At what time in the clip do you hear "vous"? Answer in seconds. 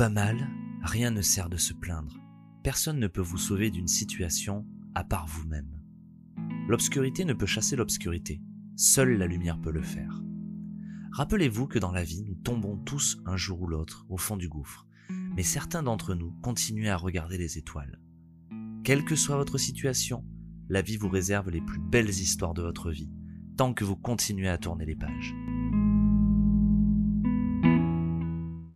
3.20-3.36, 20.96-21.10, 23.84-23.96